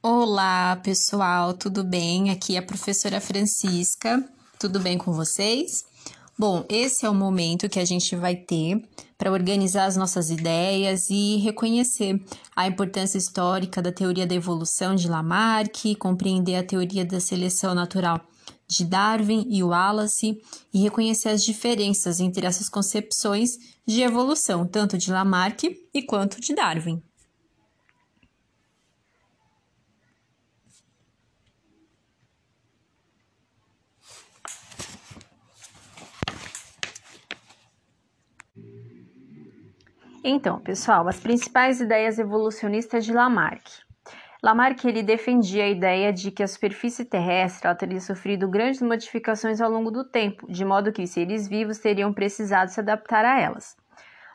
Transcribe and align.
Olá, 0.00 0.76
pessoal, 0.76 1.52
tudo 1.52 1.82
bem? 1.82 2.30
Aqui 2.30 2.54
é 2.54 2.58
a 2.58 2.62
professora 2.62 3.20
Francisca. 3.20 4.24
Tudo 4.60 4.78
bem 4.78 4.96
com 4.96 5.12
vocês? 5.12 5.84
Bom, 6.38 6.64
esse 6.68 7.04
é 7.04 7.10
o 7.10 7.14
momento 7.14 7.68
que 7.68 7.80
a 7.80 7.84
gente 7.84 8.14
vai 8.14 8.36
ter 8.36 8.80
para 9.18 9.32
organizar 9.32 9.86
as 9.86 9.96
nossas 9.96 10.30
ideias 10.30 11.10
e 11.10 11.38
reconhecer 11.38 12.22
a 12.54 12.68
importância 12.68 13.18
histórica 13.18 13.82
da 13.82 13.90
teoria 13.90 14.26
da 14.26 14.36
evolução 14.36 14.94
de 14.94 15.08
Lamarck, 15.08 15.96
compreender 15.98 16.54
a 16.54 16.62
teoria 16.62 17.04
da 17.04 17.18
seleção 17.18 17.74
natural 17.74 18.20
de 18.66 18.84
Darwin 18.84 19.46
e 19.48 19.62
Wallace 19.62 20.40
e 20.72 20.82
reconhecer 20.82 21.28
as 21.28 21.44
diferenças 21.44 22.20
entre 22.20 22.46
essas 22.46 22.68
concepções 22.68 23.58
de 23.86 24.02
evolução, 24.02 24.66
tanto 24.66 24.98
de 24.98 25.12
Lamarck 25.12 25.64
e 25.94 26.02
quanto 26.02 26.40
de 26.40 26.54
Darwin. 26.54 27.02
Então, 40.28 40.58
pessoal, 40.58 41.06
as 41.06 41.20
principais 41.20 41.80
ideias 41.80 42.18
evolucionistas 42.18 43.04
de 43.04 43.12
Lamarck. 43.12 43.85
Lamarck 44.46 44.84
ele 44.84 45.02
defendia 45.02 45.64
a 45.64 45.68
ideia 45.68 46.12
de 46.12 46.30
que 46.30 46.40
a 46.40 46.46
superfície 46.46 47.04
terrestre 47.04 47.74
teria 47.74 48.00
sofrido 48.00 48.48
grandes 48.48 48.80
modificações 48.80 49.60
ao 49.60 49.68
longo 49.68 49.90
do 49.90 50.04
tempo, 50.04 50.46
de 50.48 50.64
modo 50.64 50.92
que 50.92 51.02
os 51.02 51.10
seres 51.10 51.48
vivos 51.48 51.80
teriam 51.80 52.14
precisado 52.14 52.68
se 52.68 52.78
adaptar 52.78 53.24
a 53.24 53.40
elas. 53.40 53.76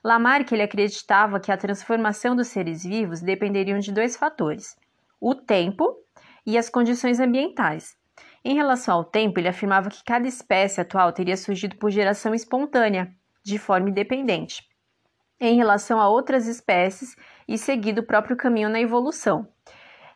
Lamarck 0.03 0.51
ele 0.51 0.63
acreditava 0.63 1.39
que 1.39 1.49
a 1.49 1.55
transformação 1.55 2.35
dos 2.35 2.49
seres 2.49 2.83
vivos 2.83 3.21
dependeriam 3.21 3.79
de 3.79 3.93
dois 3.93 4.17
fatores: 4.17 4.75
o 5.17 5.33
tempo 5.33 5.95
e 6.45 6.57
as 6.57 6.69
condições 6.69 7.21
ambientais. 7.21 7.95
Em 8.43 8.53
relação 8.53 8.97
ao 8.97 9.05
tempo, 9.05 9.39
ele 9.39 9.47
afirmava 9.47 9.89
que 9.89 10.03
cada 10.03 10.27
espécie 10.27 10.81
atual 10.81 11.13
teria 11.13 11.37
surgido 11.37 11.77
por 11.77 11.89
geração 11.89 12.35
espontânea, 12.35 13.15
de 13.45 13.57
forma 13.57 13.89
independente 13.89 14.69
em 15.41 15.55
relação 15.55 15.99
a 15.99 16.07
outras 16.07 16.45
espécies 16.45 17.15
e 17.47 17.57
seguido 17.57 18.01
o 18.01 18.05
próprio 18.05 18.37
caminho 18.37 18.69
na 18.69 18.79
evolução. 18.79 19.47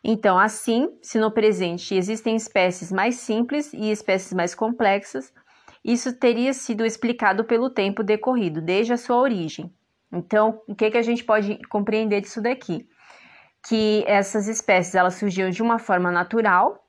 Então, 0.02 0.38
assim, 0.38 0.96
se 1.02 1.18
no 1.18 1.30
presente 1.30 1.94
existem 1.94 2.36
espécies 2.36 2.92
mais 2.92 3.16
simples 3.16 3.72
e 3.72 3.90
espécies 3.90 4.32
mais 4.32 4.54
complexas, 4.54 5.32
isso 5.84 6.12
teria 6.12 6.52
sido 6.52 6.84
explicado 6.84 7.44
pelo 7.44 7.70
tempo 7.70 8.02
decorrido, 8.02 8.60
desde 8.60 8.92
a 8.92 8.96
sua 8.96 9.16
origem. 9.16 9.72
Então, 10.12 10.60
o 10.66 10.74
que, 10.74 10.90
que 10.90 10.98
a 10.98 11.02
gente 11.02 11.24
pode 11.24 11.58
compreender 11.68 12.20
disso 12.20 12.40
daqui? 12.40 12.88
Que 13.66 14.04
essas 14.06 14.48
espécies 14.48 14.94
elas 14.94 15.14
surgiram 15.14 15.50
de 15.50 15.62
uma 15.62 15.78
forma 15.78 16.10
natural, 16.10 16.84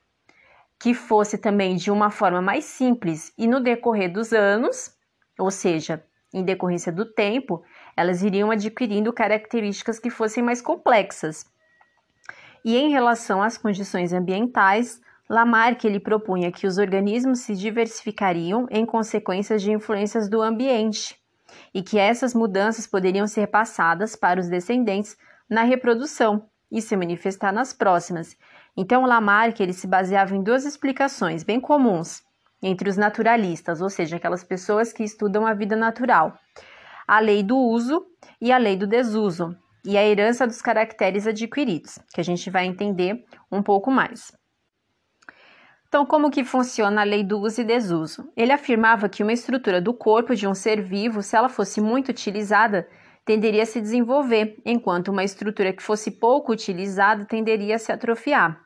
que 0.79 0.93
fosse 0.93 1.37
também 1.37 1.75
de 1.75 1.89
uma 1.91 2.11
forma 2.11 2.41
mais 2.41 2.65
simples, 2.65 3.33
e 3.37 3.47
no 3.47 3.59
decorrer 3.59 4.11
dos 4.11 4.31
anos, 4.33 4.91
ou 5.39 5.49
seja, 5.49 6.03
em 6.33 6.43
decorrência 6.43 6.91
do 6.91 7.05
tempo, 7.05 7.63
elas 7.95 8.21
iriam 8.21 8.51
adquirindo 8.51 9.13
características 9.13 9.99
que 9.99 10.09
fossem 10.09 10.43
mais 10.43 10.61
complexas. 10.61 11.45
E 12.63 12.75
em 12.75 12.89
relação 12.89 13.41
às 13.41 13.57
condições 13.57 14.13
ambientais, 14.13 15.01
Lamarck 15.29 15.83
ele 15.85 15.99
propunha 15.99 16.51
que 16.51 16.65
os 16.65 16.77
organismos 16.77 17.39
se 17.39 17.55
diversificariam 17.55 18.67
em 18.69 18.85
consequência 18.85 19.57
de 19.57 19.71
influências 19.71 20.29
do 20.29 20.41
ambiente 20.41 21.17
e 21.73 21.81
que 21.81 21.97
essas 21.97 22.33
mudanças 22.33 22.87
poderiam 22.87 23.27
ser 23.27 23.47
passadas 23.47 24.15
para 24.15 24.39
os 24.39 24.47
descendentes 24.47 25.17
na 25.49 25.63
reprodução 25.63 26.45
e 26.71 26.81
se 26.81 26.95
manifestar 26.95 27.51
nas 27.51 27.73
próximas. 27.73 28.35
Então, 28.75 29.05
Lamarck 29.05 29.59
ele 29.59 29.73
se 29.73 29.87
baseava 29.87 30.35
em 30.35 30.43
duas 30.43 30.65
explicações 30.65 31.43
bem 31.43 31.59
comuns 31.59 32.21
entre 32.61 32.89
os 32.89 32.97
naturalistas, 32.97 33.81
ou 33.81 33.89
seja, 33.89 34.17
aquelas 34.17 34.43
pessoas 34.43 34.91
que 34.91 35.03
estudam 35.03 35.45
a 35.45 35.53
vida 35.53 35.75
natural 35.75 36.37
a 37.07 37.19
lei 37.19 37.41
do 37.41 37.57
uso 37.57 38.05
e 38.41 38.51
a 38.51 38.57
lei 38.57 38.75
do 38.75 38.85
desuso, 38.85 39.55
e 39.85 39.97
a 39.97 40.05
herança 40.05 40.45
dos 40.45 40.61
caracteres 40.61 41.25
adquiridos, 41.27 41.97
que 42.13 42.21
a 42.21 42.23
gente 42.23 42.49
vai 42.49 42.65
entender 42.65 43.23
um 43.51 43.61
pouco 43.61 43.89
mais. 43.89 44.31
Então, 45.87 46.05
como 46.05 46.29
que 46.29 46.43
funciona 46.43 47.01
a 47.01 47.05
lei 47.05 47.23
do 47.23 47.39
uso 47.39 47.61
e 47.61 47.63
desuso? 47.63 48.29
Ele 48.35 48.51
afirmava 48.51 49.07
que 49.07 49.23
uma 49.23 49.31
estrutura 49.31 49.79
do 49.79 49.93
corpo 49.93 50.35
de 50.35 50.45
um 50.45 50.53
ser 50.53 50.81
vivo, 50.81 51.23
se 51.23 51.35
ela 51.35 51.47
fosse 51.47 51.79
muito 51.79 52.09
utilizada, 52.09 52.87
tenderia 53.25 53.63
a 53.63 53.65
se 53.65 53.79
desenvolver, 53.79 54.57
enquanto 54.65 55.09
uma 55.09 55.23
estrutura 55.23 55.71
que 55.71 55.81
fosse 55.81 56.11
pouco 56.11 56.51
utilizada 56.51 57.25
tenderia 57.25 57.75
a 57.75 57.79
se 57.79 57.91
atrofiar. 57.91 58.59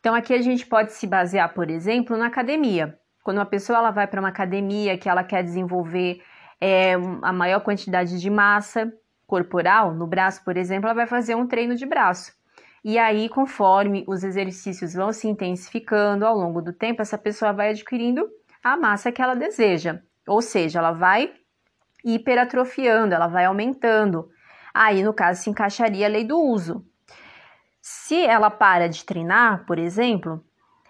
Então, 0.00 0.14
aqui 0.14 0.34
a 0.34 0.42
gente 0.42 0.66
pode 0.66 0.92
se 0.92 1.06
basear, 1.06 1.54
por 1.54 1.70
exemplo, 1.70 2.16
na 2.16 2.26
academia. 2.26 2.98
Quando 3.22 3.38
uma 3.38 3.46
pessoa 3.46 3.78
ela 3.78 3.90
vai 3.90 4.06
para 4.06 4.20
uma 4.20 4.28
academia 4.28 4.98
que 4.98 5.08
ela 5.08 5.22
quer 5.22 5.42
desenvolver 5.42 6.20
é, 6.60 6.94
a 7.22 7.32
maior 7.32 7.60
quantidade 7.60 8.20
de 8.20 8.30
massa 8.30 8.92
corporal, 9.34 9.92
no 9.92 10.06
braço, 10.06 10.44
por 10.44 10.56
exemplo, 10.56 10.86
ela 10.86 10.94
vai 10.94 11.08
fazer 11.08 11.34
um 11.34 11.44
treino 11.44 11.74
de 11.74 11.84
braço. 11.84 12.32
E 12.84 12.96
aí, 12.96 13.28
conforme 13.28 14.04
os 14.06 14.22
exercícios 14.22 14.94
vão 14.94 15.12
se 15.12 15.26
intensificando 15.26 16.24
ao 16.24 16.36
longo 16.36 16.62
do 16.62 16.72
tempo, 16.72 17.02
essa 17.02 17.18
pessoa 17.18 17.52
vai 17.52 17.70
adquirindo 17.70 18.28
a 18.62 18.76
massa 18.76 19.10
que 19.10 19.20
ela 19.20 19.34
deseja. 19.34 20.00
Ou 20.28 20.40
seja, 20.40 20.78
ela 20.78 20.92
vai 20.92 21.32
hiperatrofiando, 22.04 23.12
ela 23.12 23.26
vai 23.26 23.46
aumentando. 23.46 24.30
Aí, 24.72 25.02
no 25.02 25.12
caso, 25.12 25.42
se 25.42 25.50
encaixaria 25.50 26.06
a 26.06 26.10
lei 26.10 26.22
do 26.22 26.38
uso. 26.38 26.86
Se 27.82 28.24
ela 28.24 28.50
para 28.50 28.88
de 28.88 29.04
treinar, 29.04 29.66
por 29.66 29.80
exemplo, 29.80 30.44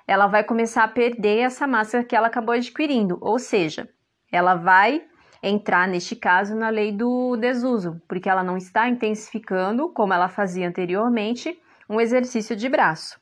ela 0.06 0.26
vai 0.26 0.44
começar 0.44 0.84
a 0.84 0.88
perder 0.88 1.38
essa 1.38 1.66
massa 1.66 2.04
que 2.04 2.14
ela 2.14 2.26
acabou 2.26 2.54
adquirindo, 2.54 3.16
ou 3.22 3.38
seja, 3.38 3.88
ela 4.30 4.54
vai 4.54 5.02
entrar, 5.48 5.86
neste 5.86 6.16
caso, 6.16 6.54
na 6.54 6.70
lei 6.70 6.90
do 6.90 7.36
desuso, 7.36 8.00
porque 8.08 8.28
ela 8.28 8.42
não 8.42 8.56
está 8.56 8.88
intensificando, 8.88 9.90
como 9.90 10.14
ela 10.14 10.28
fazia 10.28 10.66
anteriormente, 10.66 11.58
um 11.88 12.00
exercício 12.00 12.56
de 12.56 12.68
braço. 12.68 13.20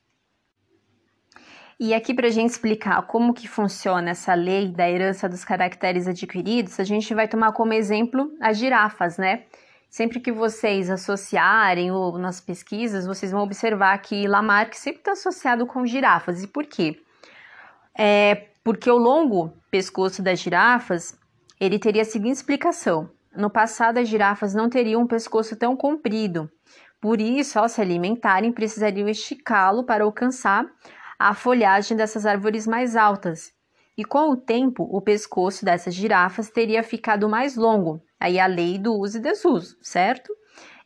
E 1.79 1.93
aqui 1.93 2.13
para 2.13 2.27
a 2.27 2.31
gente 2.31 2.51
explicar 2.51 3.01
como 3.07 3.33
que 3.33 3.47
funciona 3.47 4.11
essa 4.11 4.33
lei 4.33 4.69
da 4.69 4.89
herança 4.89 5.27
dos 5.27 5.43
caracteres 5.43 6.07
adquiridos, 6.07 6.79
a 6.79 6.83
gente 6.83 7.13
vai 7.13 7.27
tomar 7.27 7.51
como 7.51 7.73
exemplo 7.73 8.31
as 8.39 8.57
girafas, 8.57 9.17
né? 9.17 9.43
Sempre 9.89 10.19
que 10.19 10.31
vocês 10.31 10.89
associarem 10.89 11.91
ou 11.91 12.17
nas 12.17 12.39
pesquisas, 12.39 13.05
vocês 13.05 13.31
vão 13.31 13.43
observar 13.43 13.97
que 13.99 14.27
Lamarck 14.27 14.75
sempre 14.75 15.01
está 15.01 15.11
associado 15.11 15.67
com 15.67 15.85
girafas. 15.85 16.41
E 16.41 16.47
por 16.47 16.65
quê? 16.65 16.99
É 17.97 18.47
porque 18.63 18.89
o 18.89 18.97
longo 18.97 19.53
pescoço 19.69 20.23
das 20.23 20.39
girafas 20.39 21.19
ele 21.63 21.79
teria 21.79 22.01
a 22.01 22.05
seguinte 22.05 22.35
explicação: 22.35 23.09
no 23.35 23.49
passado, 23.49 23.97
as 23.97 24.07
girafas 24.07 24.53
não 24.53 24.69
teriam 24.69 25.01
um 25.01 25.07
pescoço 25.07 25.55
tão 25.55 25.75
comprido, 25.75 26.49
por 26.99 27.19
isso, 27.19 27.59
ao 27.59 27.67
se 27.67 27.81
alimentarem, 27.81 28.51
precisariam 28.51 29.09
esticá-lo 29.09 29.83
para 29.83 30.03
alcançar 30.03 30.65
a 31.19 31.33
folhagem 31.33 31.97
dessas 31.97 32.25
árvores 32.25 32.65
mais 32.67 32.95
altas. 32.95 33.53
E 33.97 34.03
com 34.03 34.29
o 34.29 34.37
tempo, 34.37 34.87
o 34.91 35.01
pescoço 35.01 35.63
dessas 35.63 35.93
girafas 35.93 36.49
teria 36.49 36.81
ficado 36.81 37.29
mais 37.29 37.55
longo, 37.55 38.01
aí 38.19 38.39
a 38.39 38.45
lei 38.45 38.77
do 38.77 38.93
uso 38.93 39.17
e 39.17 39.21
desuso, 39.21 39.77
certo? 39.81 40.33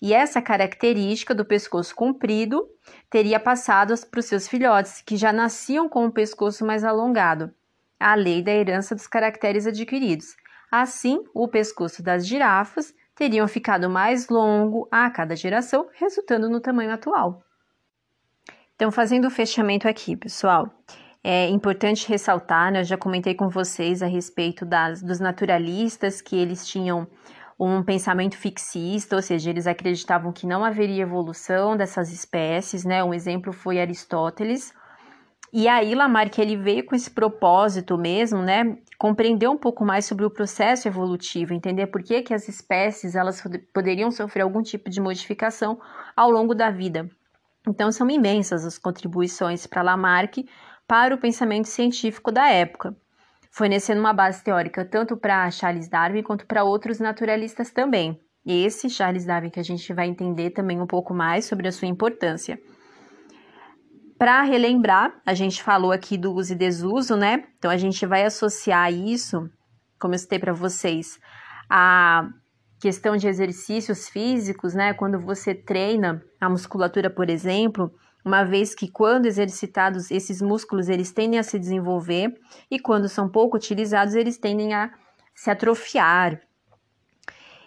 E 0.02 0.14
essa 0.14 0.42
característica 0.42 1.34
do 1.34 1.46
pescoço 1.46 1.96
comprido 1.96 2.68
teria 3.10 3.40
passado 3.40 3.94
para 4.12 4.20
os 4.20 4.26
seus 4.26 4.48
filhotes, 4.48 5.02
que 5.02 5.18
já 5.18 5.34
nasciam 5.34 5.88
com 5.88 6.06
o 6.06 6.12
pescoço 6.12 6.66
mais 6.66 6.84
alongado, 6.84 7.52
a 8.00 8.14
lei 8.14 8.44
da 8.44 8.52
herança 8.52 8.94
dos 8.94 9.08
caracteres 9.08 9.66
adquiridos. 9.66 10.36
Assim, 10.72 11.24
o 11.34 11.48
pescoço 11.48 12.04
das 12.04 12.26
girafas 12.28 12.94
teriam 13.16 13.48
ficado 13.48 13.90
mais 13.90 14.30
longo 14.30 14.88
a 14.92 15.10
cada 15.10 15.36
geração, 15.36 15.88
resultando 15.94 16.50
no 16.50 16.60
tamanho 16.60 16.92
atual. 16.92 17.42
Então, 18.76 18.92
fazendo 18.92 19.26
o 19.26 19.32
fechamento 19.32 19.88
aqui, 19.88 20.16
pessoal, 20.16 20.70
é 21.24 21.50
importante 21.50 22.08
ressaltar, 22.08 22.72
né, 22.72 22.82
eu 22.82 22.84
já 22.84 22.98
comentei 22.98 23.34
com 23.34 23.50
vocês 23.50 24.04
a 24.04 24.06
respeito 24.06 24.66
das, 24.66 25.02
dos 25.02 25.20
naturalistas, 25.20 26.22
que 26.22 26.36
eles 26.36 26.68
tinham 26.68 27.08
um 27.60 27.82
pensamento 27.82 28.38
fixista, 28.38 29.16
ou 29.16 29.22
seja, 29.22 29.50
eles 29.50 29.66
acreditavam 29.66 30.32
que 30.32 30.46
não 30.46 30.64
haveria 30.64 31.02
evolução 31.02 31.76
dessas 31.76 32.14
espécies, 32.14 32.86
né? 32.86 33.04
Um 33.04 33.14
exemplo 33.14 33.52
foi 33.52 33.80
Aristóteles. 33.80 34.72
E 35.52 35.68
aí 35.68 35.96
Lamarck 35.96 36.38
ele 36.38 36.56
veio 36.56 36.86
com 36.86 36.96
esse 36.96 37.10
propósito 37.10 37.98
mesmo, 37.98 38.42
né, 38.44 38.78
compreender 38.98 39.48
um 39.48 39.58
pouco 39.58 39.86
mais 39.86 40.06
sobre 40.06 40.26
o 40.26 40.30
processo 40.30 40.88
evolutivo, 40.88 41.54
entender 41.54 41.88
por 41.88 42.02
que, 42.02 42.24
que 42.24 42.34
as 42.34 42.48
espécies 42.48 43.16
elas 43.16 43.44
poderiam 43.74 44.10
sofrer 44.10 44.42
algum 44.42 44.64
tipo 44.64 44.90
de 44.90 45.00
modificação 45.00 45.80
ao 46.16 46.32
longo 46.32 46.56
da 46.56 46.72
vida. 46.72 47.10
Então 47.68 47.92
são 47.92 48.10
imensas 48.10 48.66
as 48.66 48.78
contribuições 48.78 49.68
para 49.68 49.82
Lamarck 49.82 50.48
para 50.88 51.14
o 51.14 51.18
pensamento 51.18 51.68
científico 51.68 52.32
da 52.32 52.50
época. 52.50 52.96
fornecendo 53.52 54.00
uma 54.00 54.14
base 54.14 54.44
teórica 54.44 54.86
tanto 54.86 55.18
para 55.18 55.50
Charles 55.50 55.90
Darwin 55.90 56.22
quanto 56.22 56.46
para 56.46 56.64
outros 56.64 57.00
naturalistas 57.00 57.72
também. 57.72 58.22
Esse 58.46 58.90
Charles 58.90 59.26
Darwin 59.26 59.50
que 59.50 59.60
a 59.60 59.64
gente 59.64 59.92
vai 59.94 60.08
entender 60.08 60.52
também 60.52 60.80
um 60.80 60.86
pouco 60.86 61.14
mais 61.14 61.46
sobre 61.46 61.68
a 61.68 61.72
sua 61.72 61.88
importância. 61.88 62.60
Para 64.18 64.42
relembrar, 64.42 65.22
a 65.24 65.36
gente 65.36 65.62
falou 65.62 65.92
aqui 65.92 66.18
do 66.18 66.34
uso 66.34 66.54
e 66.54 66.56
desuso, 66.56 67.16
né? 67.16 67.44
Então 67.60 67.70
a 67.70 67.78
gente 67.78 68.04
vai 68.04 68.26
associar 68.26 68.92
isso, 68.92 69.48
como 70.00 70.16
eu 70.16 70.18
citei 70.18 70.40
para 70.40 70.54
vocês, 70.54 71.20
a 71.70 72.28
questão 72.82 73.16
de 73.16 73.28
exercícios 73.28 74.10
físicos, 74.10 74.74
né? 74.74 74.92
Quando 74.94 75.20
você 75.20 75.54
treina 75.54 76.24
a 76.42 76.50
musculatura, 76.50 77.12
por 77.12 77.30
exemplo, 77.30 77.92
uma 78.26 78.44
vez 78.44 78.74
que 78.74 78.88
quando 78.90 79.28
exercitados 79.28 80.10
esses 80.10 80.42
músculos 80.42 80.90
eles 80.90 81.12
tendem 81.12 81.40
a 81.40 81.44
se 81.44 81.60
desenvolver 81.60 82.34
e 82.72 82.80
quando 82.80 83.08
são 83.08 83.30
pouco 83.30 83.56
utilizados 83.58 84.16
eles 84.16 84.40
tendem 84.40 84.74
a 84.74 84.92
se 85.36 85.52
atrofiar. 85.52 86.42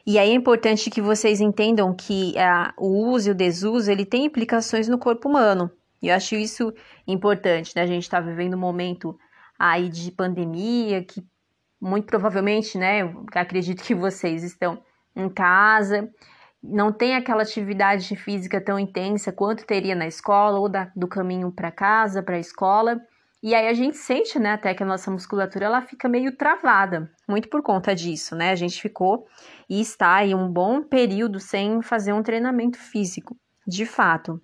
E 0.04 0.18
aí 0.18 0.30
é 0.30 0.34
importante 0.34 0.90
que 0.90 1.00
vocês 1.00 1.40
entendam 1.40 1.94
que 1.94 2.36
a, 2.36 2.74
o 2.76 3.08
uso 3.08 3.28
e 3.28 3.32
o 3.32 3.34
desuso 3.34 3.88
ele 3.88 4.04
tem 4.04 4.24
implicações 4.24 4.88
no 4.88 4.98
corpo 4.98 5.28
humano. 5.28 5.70
E 6.02 6.08
eu 6.08 6.14
acho 6.14 6.34
isso 6.34 6.72
importante, 7.06 7.74
né? 7.76 7.82
A 7.82 7.86
gente 7.86 8.02
está 8.02 8.20
vivendo 8.20 8.54
um 8.54 8.60
momento 8.60 9.18
aí 9.58 9.88
de 9.88 10.10
pandemia, 10.10 11.04
que 11.04 11.22
muito 11.80 12.06
provavelmente, 12.06 12.78
né? 12.78 13.02
Acredito 13.34 13.82
que 13.82 13.94
vocês 13.94 14.42
estão 14.42 14.82
em 15.14 15.28
casa, 15.28 16.08
não 16.62 16.92
tem 16.92 17.16
aquela 17.16 17.42
atividade 17.42 18.14
física 18.16 18.60
tão 18.60 18.78
intensa 18.78 19.32
quanto 19.32 19.64
teria 19.66 19.94
na 19.94 20.06
escola, 20.06 20.58
ou 20.58 20.68
da, 20.68 20.90
do 20.94 21.08
caminho 21.08 21.50
para 21.50 21.70
casa, 21.70 22.22
para 22.22 22.36
a 22.36 22.40
escola. 22.40 23.00
E 23.42 23.54
aí 23.54 23.68
a 23.68 23.72
gente 23.72 23.96
sente, 23.96 24.38
né, 24.38 24.52
até 24.52 24.74
que 24.74 24.82
a 24.82 24.86
nossa 24.86 25.10
musculatura 25.10 25.64
ela 25.64 25.80
fica 25.80 26.06
meio 26.08 26.36
travada, 26.36 27.10
muito 27.26 27.48
por 27.48 27.62
conta 27.62 27.94
disso, 27.94 28.36
né? 28.36 28.50
A 28.50 28.54
gente 28.54 28.80
ficou 28.80 29.26
e 29.68 29.80
está 29.80 30.16
aí 30.16 30.34
um 30.34 30.50
bom 30.52 30.82
período 30.82 31.40
sem 31.40 31.80
fazer 31.80 32.12
um 32.12 32.22
treinamento 32.22 32.76
físico, 32.76 33.34
de 33.66 33.86
fato. 33.86 34.38